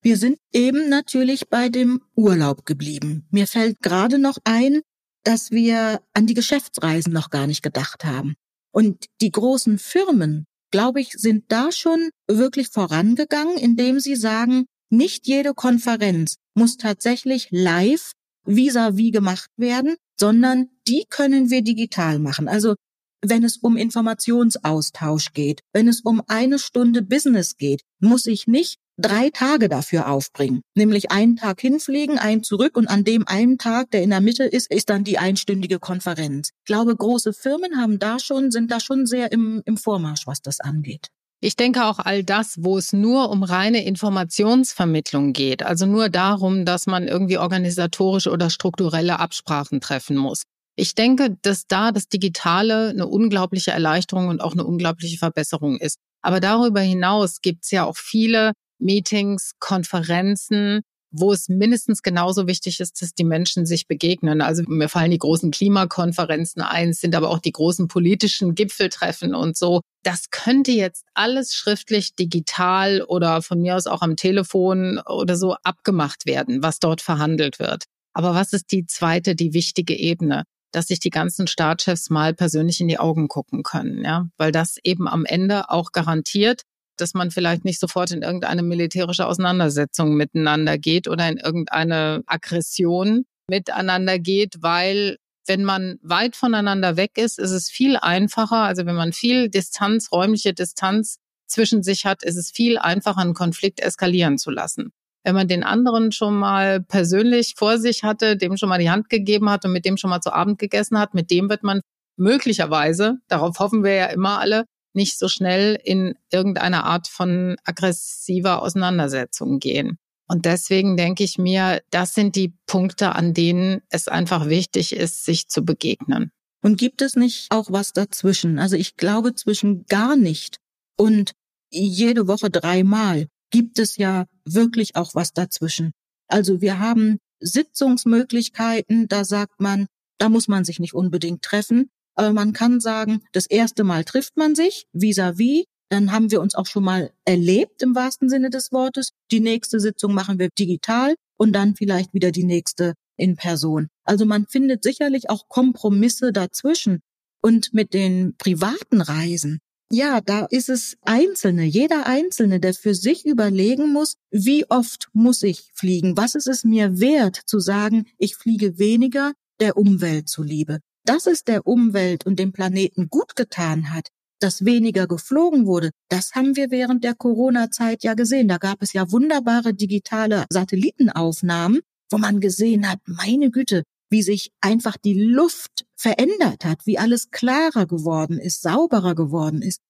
Wir 0.01 0.17
sind 0.17 0.37
eben 0.51 0.89
natürlich 0.89 1.49
bei 1.49 1.69
dem 1.69 2.01
Urlaub 2.15 2.65
geblieben. 2.65 3.25
Mir 3.31 3.47
fällt 3.47 3.81
gerade 3.81 4.19
noch 4.19 4.37
ein, 4.43 4.81
dass 5.23 5.51
wir 5.51 6.01
an 6.13 6.27
die 6.27 6.33
Geschäftsreisen 6.33 7.13
noch 7.13 7.29
gar 7.29 7.47
nicht 7.47 7.61
gedacht 7.61 8.03
haben. 8.03 8.35
Und 8.71 9.05
die 9.21 9.31
großen 9.31 9.77
Firmen, 9.77 10.45
glaube 10.71 10.99
ich, 10.99 11.11
sind 11.11 11.45
da 11.49 11.71
schon 11.71 12.09
wirklich 12.27 12.69
vorangegangen, 12.69 13.57
indem 13.57 13.99
sie 13.99 14.15
sagen, 14.15 14.65
nicht 14.89 15.27
jede 15.27 15.53
Konferenz 15.53 16.35
muss 16.53 16.77
tatsächlich 16.77 17.47
live 17.51 18.11
vis-à-vis 18.45 19.09
-vis 19.09 19.11
gemacht 19.13 19.49
werden, 19.55 19.95
sondern 20.19 20.69
die 20.87 21.05
können 21.09 21.49
wir 21.49 21.61
digital 21.61 22.19
machen. 22.19 22.47
Also 22.47 22.75
wenn 23.23 23.43
es 23.43 23.57
um 23.57 23.77
Informationsaustausch 23.77 25.33
geht, 25.33 25.61
wenn 25.71 25.87
es 25.87 26.01
um 26.01 26.21
eine 26.27 26.59
Stunde 26.59 27.01
Business 27.01 27.57
geht, 27.57 27.81
muss 27.99 28.25
ich 28.25 28.47
nicht 28.47 28.77
drei 28.97 29.29
Tage 29.31 29.69
dafür 29.69 30.09
aufbringen. 30.09 30.61
Nämlich 30.75 31.09
einen 31.09 31.37
Tag 31.37 31.61
hinfliegen, 31.61 32.19
einen 32.19 32.43
zurück 32.43 32.77
und 32.77 32.87
an 32.87 33.03
dem 33.03 33.27
einen 33.27 33.57
Tag, 33.57 33.89
der 33.91 34.03
in 34.03 34.11
der 34.11 34.21
Mitte 34.21 34.43
ist, 34.43 34.69
ist 34.69 34.89
dann 34.89 35.03
die 35.03 35.17
einstündige 35.17 35.79
Konferenz. 35.79 36.49
Ich 36.59 36.65
glaube, 36.65 36.95
große 36.95 37.33
Firmen 37.33 37.77
haben 37.77 37.97
da 37.97 38.19
schon, 38.19 38.51
sind 38.51 38.71
da 38.71 38.79
schon 38.79 39.05
sehr 39.05 39.31
im, 39.31 39.61
im 39.65 39.77
Vormarsch, 39.77 40.27
was 40.27 40.41
das 40.41 40.59
angeht. 40.59 41.07
Ich 41.39 41.57
denke 41.57 41.83
auch 41.83 41.99
all 41.99 42.23
das, 42.23 42.63
wo 42.63 42.77
es 42.77 42.93
nur 42.93 43.29
um 43.29 43.43
reine 43.43 43.83
Informationsvermittlung 43.83 45.33
geht, 45.33 45.61
also 45.61 45.85
nur 45.85 46.07
darum, 46.07 46.63
dass 46.63 46.85
man 46.85 47.05
irgendwie 47.05 47.37
organisatorische 47.37 48.31
oder 48.31 48.49
strukturelle 48.49 49.19
Absprachen 49.19 49.81
treffen 49.81 50.15
muss. 50.15 50.43
Ich 50.75 50.95
denke, 50.95 51.37
dass 51.41 51.67
da 51.67 51.91
das 51.91 52.07
Digitale 52.07 52.89
eine 52.89 53.07
unglaubliche 53.07 53.71
Erleichterung 53.71 54.27
und 54.29 54.41
auch 54.41 54.53
eine 54.53 54.63
unglaubliche 54.63 55.17
Verbesserung 55.17 55.77
ist. 55.77 55.97
Aber 56.21 56.39
darüber 56.39 56.81
hinaus 56.81 57.41
gibt 57.41 57.65
es 57.65 57.71
ja 57.71 57.85
auch 57.85 57.97
viele 57.97 58.53
Meetings, 58.79 59.51
Konferenzen, 59.59 60.81
wo 61.11 61.31
es 61.31 61.47
mindestens 61.47 62.01
genauso 62.01 62.47
wichtig 62.47 62.79
ist, 62.79 63.01
dass 63.01 63.13
die 63.13 63.23
Menschen 63.23 63.67
sich 63.67 63.87
begegnen. 63.87 64.41
Also 64.41 64.63
mir 64.67 64.89
fallen 64.89 65.11
die 65.11 65.19
großen 65.19 65.51
Klimakonferenzen 65.51 66.63
ein, 66.63 66.91
sind 66.93 67.15
aber 67.15 67.29
auch 67.29 67.39
die 67.39 67.51
großen 67.51 67.87
politischen 67.87 68.55
Gipfeltreffen 68.55 69.35
und 69.35 69.55
so. 69.55 69.81
Das 70.01 70.31
könnte 70.31 70.71
jetzt 70.71 71.05
alles 71.13 71.53
schriftlich, 71.53 72.15
digital 72.15 73.03
oder 73.03 73.43
von 73.43 73.61
mir 73.61 73.75
aus 73.75 73.85
auch 73.85 74.01
am 74.01 74.15
Telefon 74.15 74.99
oder 75.05 75.37
so 75.37 75.55
abgemacht 75.63 76.25
werden, 76.25 76.63
was 76.63 76.79
dort 76.79 77.01
verhandelt 77.01 77.59
wird. 77.59 77.83
Aber 78.13 78.33
was 78.33 78.53
ist 78.53 78.71
die 78.71 78.85
zweite, 78.85 79.35
die 79.35 79.53
wichtige 79.53 79.95
Ebene? 79.95 80.43
Dass 80.73 80.87
sich 80.87 80.99
die 80.99 81.11
ganzen 81.11 81.47
Staatschefs 81.47 82.09
mal 82.09 82.33
persönlich 82.33 82.81
in 82.81 82.87
die 82.87 82.99
Augen 82.99 83.27
gucken 83.27 83.63
können, 83.63 84.03
ja, 84.03 84.27
weil 84.37 84.51
das 84.51 84.77
eben 84.83 85.07
am 85.07 85.23
Ende 85.25 85.69
auch 85.69 85.91
garantiert, 85.91 86.63
dass 86.97 87.13
man 87.13 87.31
vielleicht 87.31 87.63
nicht 87.63 87.79
sofort 87.79 88.11
in 88.11 88.21
irgendeine 88.21 88.63
militärische 88.63 89.25
Auseinandersetzung 89.25 90.15
miteinander 90.15 90.77
geht 90.77 91.07
oder 91.07 91.29
in 91.29 91.37
irgendeine 91.37 92.23
Aggression 92.25 93.25
miteinander 93.47 94.19
geht, 94.19 94.57
weil 94.61 95.17
wenn 95.45 95.63
man 95.63 95.99
weit 96.01 96.35
voneinander 96.35 96.97
weg 96.97 97.17
ist, 97.17 97.37
ist 97.37 97.51
es 97.51 97.69
viel 97.69 97.97
einfacher. 97.97 98.63
Also 98.63 98.85
wenn 98.85 98.95
man 98.95 99.11
viel 99.11 99.49
Distanz, 99.49 100.11
räumliche 100.11 100.53
Distanz 100.53 101.17
zwischen 101.47 101.83
sich 101.83 102.05
hat, 102.05 102.23
ist 102.23 102.37
es 102.37 102.51
viel 102.51 102.77
einfacher, 102.77 103.21
einen 103.21 103.33
Konflikt 103.33 103.79
eskalieren 103.79 104.37
zu 104.37 104.51
lassen 104.51 104.93
wenn 105.23 105.35
man 105.35 105.47
den 105.47 105.63
anderen 105.63 106.11
schon 106.11 106.35
mal 106.35 106.81
persönlich 106.81 107.55
vor 107.57 107.77
sich 107.77 108.03
hatte, 108.03 108.37
dem 108.37 108.57
schon 108.57 108.69
mal 108.69 108.79
die 108.79 108.89
Hand 108.89 109.09
gegeben 109.09 109.49
hat 109.49 109.65
und 109.65 109.71
mit 109.71 109.85
dem 109.85 109.97
schon 109.97 110.09
mal 110.09 110.21
zu 110.21 110.33
Abend 110.33 110.59
gegessen 110.59 110.99
hat, 110.99 111.13
mit 111.13 111.31
dem 111.31 111.49
wird 111.49 111.63
man 111.63 111.81
möglicherweise, 112.17 113.17
darauf 113.27 113.59
hoffen 113.59 113.83
wir 113.83 113.93
ja 113.93 114.05
immer 114.07 114.39
alle, 114.39 114.65
nicht 114.93 115.17
so 115.17 115.27
schnell 115.27 115.79
in 115.83 116.13
irgendeine 116.31 116.83
Art 116.83 117.07
von 117.07 117.55
aggressiver 117.63 118.61
Auseinandersetzung 118.61 119.59
gehen. 119.59 119.97
Und 120.27 120.45
deswegen 120.45 120.97
denke 120.97 121.23
ich 121.23 121.37
mir, 121.37 121.81
das 121.89 122.13
sind 122.13 122.35
die 122.35 122.53
Punkte, 122.65 123.15
an 123.15 123.33
denen 123.33 123.81
es 123.89 124.07
einfach 124.07 124.47
wichtig 124.47 124.95
ist, 124.95 125.25
sich 125.25 125.47
zu 125.47 125.63
begegnen. 125.63 126.31
Und 126.63 126.77
gibt 126.77 127.01
es 127.01 127.15
nicht 127.15 127.47
auch 127.51 127.71
was 127.71 127.91
dazwischen? 127.91 128.57
Also 128.57 128.75
ich 128.75 128.95
glaube 128.95 129.35
zwischen 129.35 129.85
gar 129.85 130.15
nicht 130.15 130.57
und 130.97 131.33
jede 131.69 132.27
Woche 132.27 132.49
dreimal 132.49 133.27
gibt 133.53 133.77
es 133.77 133.97
ja 133.97 134.25
wirklich 134.45 134.95
auch 134.95 135.13
was 135.13 135.31
dazwischen. 135.31 135.91
Also 136.27 136.59
wir 136.59 136.79
haben 136.79 137.19
Sitzungsmöglichkeiten, 137.39 139.07
da 139.07 139.23
sagt 139.23 139.61
man, 139.61 139.85
da 140.17 140.27
muss 140.29 140.47
man 140.47 140.65
sich 140.65 140.79
nicht 140.79 140.95
unbedingt 140.95 141.43
treffen. 141.43 141.89
Aber 142.15 142.33
man 142.33 142.53
kann 142.53 142.79
sagen, 142.79 143.21
das 143.31 143.45
erste 143.45 143.83
Mal 143.83 144.03
trifft 144.03 144.37
man 144.37 144.55
sich 144.55 144.85
vis-à-vis, 144.93 145.61
-vis, 145.61 145.65
dann 145.89 146.11
haben 146.11 146.31
wir 146.31 146.41
uns 146.41 146.55
auch 146.55 146.65
schon 146.65 146.83
mal 146.83 147.11
erlebt 147.25 147.83
im 147.83 147.93
wahrsten 147.93 148.27
Sinne 148.27 148.49
des 148.49 148.71
Wortes. 148.71 149.09
Die 149.31 149.39
nächste 149.39 149.79
Sitzung 149.79 150.13
machen 150.15 150.39
wir 150.39 150.49
digital 150.57 151.13
und 151.37 151.53
dann 151.53 151.75
vielleicht 151.75 152.13
wieder 152.13 152.31
die 152.31 152.45
nächste 152.45 152.95
in 153.17 153.35
Person. 153.35 153.89
Also 154.03 154.25
man 154.25 154.47
findet 154.47 154.81
sicherlich 154.83 155.29
auch 155.29 155.47
Kompromisse 155.47 156.33
dazwischen. 156.33 157.01
Und 157.43 157.73
mit 157.73 157.93
den 157.93 158.35
privaten 158.37 159.01
Reisen, 159.01 159.59
ja, 159.93 160.21
da 160.21 160.47
ist 160.49 160.69
es 160.69 160.97
Einzelne, 161.03 161.65
jeder 161.65 162.07
Einzelne, 162.07 162.59
der 162.59 162.73
für 162.73 162.95
sich 162.95 163.27
überlegen 163.27 163.93
muss, 163.93 164.15
wie 164.31 164.65
oft 164.69 165.09
muss 165.13 165.43
ich 165.43 165.69
fliegen? 165.75 166.17
Was 166.17 166.33
ist 166.33 166.47
es 166.47 166.63
mir 166.63 166.99
wert 166.99 167.39
zu 167.45 167.59
sagen, 167.59 168.05
ich 168.17 168.35
fliege 168.35 168.79
weniger 168.79 169.33
der 169.59 169.77
Umwelt 169.77 170.27
zuliebe? 170.29 170.79
Dass 171.05 171.27
es 171.27 171.43
der 171.43 171.67
Umwelt 171.67 172.25
und 172.25 172.39
dem 172.39 172.53
Planeten 172.53 173.07
gut 173.09 173.35
getan 173.35 173.93
hat, 173.93 174.07
dass 174.39 174.65
weniger 174.65 175.05
geflogen 175.05 175.67
wurde, 175.67 175.91
das 176.09 176.31
haben 176.33 176.55
wir 176.55 176.71
während 176.71 177.03
der 177.03 177.13
Corona-Zeit 177.13 178.03
ja 178.03 178.15
gesehen. 178.15 178.47
Da 178.47 178.57
gab 178.57 178.81
es 178.81 178.93
ja 178.93 179.11
wunderbare 179.11 179.75
digitale 179.75 180.45
Satellitenaufnahmen, 180.49 181.81
wo 182.09 182.17
man 182.17 182.39
gesehen 182.39 182.89
hat, 182.89 182.99
meine 183.05 183.51
Güte, 183.51 183.83
wie 184.13 184.21
sich 184.21 184.51
einfach 184.61 184.95
die 184.95 185.15
Luft 185.15 185.85
verändert 185.95 186.65
hat, 186.65 186.85
wie 186.85 186.99
alles 186.99 187.31
klarer 187.31 187.87
geworden 187.87 188.37
ist, 188.37 188.61
sauberer 188.61 189.15
geworden 189.15 189.63
ist. 189.63 189.81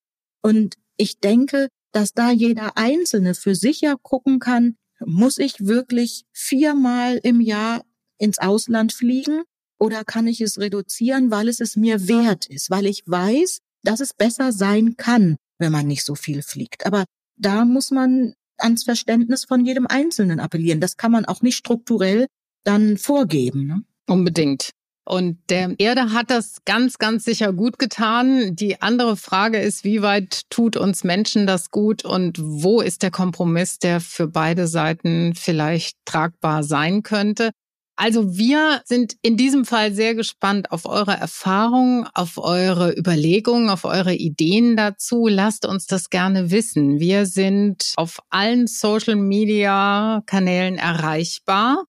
Und 0.41 0.75
ich 0.95 1.19
denke, 1.19 1.67
dass 1.91 2.13
da 2.13 2.31
jeder 2.31 2.77
Einzelne 2.77 3.35
für 3.35 3.53
sich 3.53 3.81
ja 3.81 3.95
gucken 4.01 4.39
kann, 4.39 4.77
muss 5.05 5.37
ich 5.37 5.67
wirklich 5.67 6.23
viermal 6.31 7.19
im 7.21 7.41
Jahr 7.41 7.83
ins 8.17 8.39
Ausland 8.39 8.93
fliegen 8.93 9.43
oder 9.77 10.05
kann 10.05 10.25
ich 10.25 10.39
es 10.39 10.57
reduzieren, 10.57 11.29
weil 11.29 11.49
es 11.49 11.59
es 11.59 11.75
mir 11.75 12.07
wert 12.07 12.45
ist, 12.45 12.69
weil 12.69 12.85
ich 12.85 13.03
weiß, 13.05 13.59
dass 13.83 13.99
es 13.99 14.13
besser 14.13 14.53
sein 14.53 14.95
kann, 14.95 15.35
wenn 15.59 15.73
man 15.73 15.85
nicht 15.85 16.05
so 16.05 16.15
viel 16.15 16.43
fliegt. 16.43 16.85
Aber 16.85 17.03
da 17.35 17.65
muss 17.65 17.91
man 17.91 18.35
ans 18.57 18.85
Verständnis 18.85 19.43
von 19.43 19.65
jedem 19.65 19.85
Einzelnen 19.85 20.39
appellieren. 20.39 20.79
Das 20.79 20.95
kann 20.95 21.11
man 21.11 21.25
auch 21.25 21.41
nicht 21.41 21.57
strukturell 21.57 22.27
dann 22.63 22.97
vorgeben. 22.97 23.67
Ne? 23.67 23.83
Unbedingt. 24.07 24.71
Und 25.05 25.37
der 25.49 25.75
Erde 25.79 26.13
hat 26.13 26.29
das 26.29 26.63
ganz, 26.63 26.97
ganz 26.97 27.25
sicher 27.25 27.51
gut 27.51 27.77
getan. 27.77 28.55
Die 28.55 28.81
andere 28.81 29.17
Frage 29.17 29.59
ist, 29.59 29.83
wie 29.83 30.01
weit 30.01 30.43
tut 30.49 30.77
uns 30.77 31.03
Menschen 31.03 31.45
das 31.45 31.71
gut 31.71 32.05
und 32.05 32.37
wo 32.41 32.79
ist 32.79 33.03
der 33.03 33.11
Kompromiss, 33.11 33.79
der 33.79 33.99
für 33.99 34.27
beide 34.27 34.67
Seiten 34.67 35.33
vielleicht 35.35 35.97
tragbar 36.05 36.63
sein 36.63 37.03
könnte? 37.03 37.51
Also 37.95 38.37
wir 38.37 38.81
sind 38.85 39.15
in 39.21 39.37
diesem 39.37 39.65
Fall 39.65 39.93
sehr 39.93 40.15
gespannt 40.15 40.71
auf 40.71 40.85
eure 40.85 41.13
Erfahrungen, 41.13 42.07
auf 42.13 42.37
eure 42.37 42.97
Überlegungen, 42.97 43.69
auf 43.69 43.83
eure 43.83 44.15
Ideen 44.15 44.75
dazu. 44.75 45.27
Lasst 45.27 45.67
uns 45.67 45.85
das 45.85 46.09
gerne 46.09 46.49
wissen. 46.49 46.99
Wir 46.99 47.27
sind 47.27 47.93
auf 47.97 48.19
allen 48.29 48.65
Social-Media-Kanälen 48.65 50.77
erreichbar. 50.77 51.83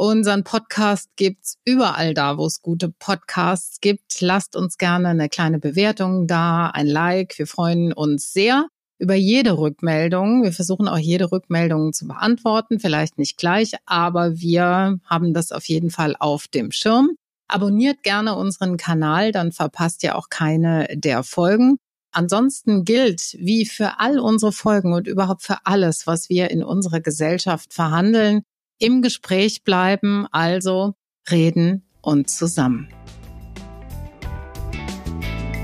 Unseren 0.00 0.44
Podcast 0.44 1.10
gibt's 1.16 1.58
überall 1.64 2.14
da, 2.14 2.38
wo 2.38 2.46
es 2.46 2.62
gute 2.62 2.88
Podcasts 2.88 3.80
gibt. 3.80 4.20
Lasst 4.20 4.54
uns 4.54 4.78
gerne 4.78 5.08
eine 5.08 5.28
kleine 5.28 5.58
Bewertung 5.58 6.28
da, 6.28 6.68
ein 6.68 6.86
Like. 6.86 7.36
Wir 7.36 7.48
freuen 7.48 7.92
uns 7.92 8.32
sehr 8.32 8.68
über 9.00 9.16
jede 9.16 9.58
Rückmeldung. 9.58 10.44
Wir 10.44 10.52
versuchen 10.52 10.86
auch 10.86 10.98
jede 10.98 11.32
Rückmeldung 11.32 11.92
zu 11.92 12.06
beantworten. 12.06 12.78
Vielleicht 12.78 13.18
nicht 13.18 13.38
gleich, 13.38 13.72
aber 13.86 14.38
wir 14.38 15.00
haben 15.04 15.34
das 15.34 15.50
auf 15.50 15.64
jeden 15.64 15.90
Fall 15.90 16.14
auf 16.16 16.46
dem 16.46 16.70
Schirm. 16.70 17.16
Abonniert 17.48 18.04
gerne 18.04 18.36
unseren 18.36 18.76
Kanal, 18.76 19.32
dann 19.32 19.50
verpasst 19.50 20.04
ihr 20.04 20.14
auch 20.14 20.28
keine 20.30 20.86
der 20.94 21.24
Folgen. 21.24 21.78
Ansonsten 22.12 22.84
gilt, 22.84 23.36
wie 23.40 23.66
für 23.66 23.98
all 23.98 24.20
unsere 24.20 24.52
Folgen 24.52 24.92
und 24.92 25.08
überhaupt 25.08 25.42
für 25.42 25.58
alles, 25.64 26.06
was 26.06 26.28
wir 26.28 26.52
in 26.52 26.62
unserer 26.62 27.00
Gesellschaft 27.00 27.74
verhandeln, 27.74 28.42
im 28.78 29.02
Gespräch 29.02 29.64
bleiben, 29.64 30.26
also 30.30 30.94
reden 31.30 31.82
und 32.00 32.30
zusammen. 32.30 32.88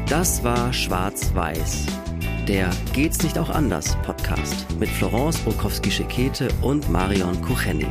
Das 0.09 0.45
war 0.45 0.73
Schwarz-Weiß, 0.73 1.87
der 2.47 2.71
Geht's 2.93 3.23
nicht 3.23 3.39
auch 3.39 3.49
anders 3.49 3.97
Podcast 4.03 4.67
mit 4.79 4.89
Florence 4.89 5.39
Bukowski-Schekete 5.41 6.49
und 6.61 6.91
Marion 6.91 7.41
Kucheni. 7.41 7.87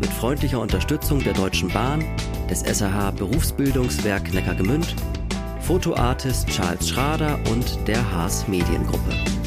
Mit 0.00 0.10
freundlicher 0.10 0.60
Unterstützung 0.60 1.22
der 1.22 1.34
Deutschen 1.34 1.68
Bahn, 1.68 2.02
des 2.48 2.60
SAH 2.60 3.10
Berufsbildungswerk 3.12 4.32
Neckargemünd, 4.32 4.94
Fotoartist 5.60 6.48
Charles 6.48 6.88
Schrader 6.88 7.38
und 7.50 7.78
der 7.86 8.10
Haas 8.10 8.48
Mediengruppe. 8.48 9.39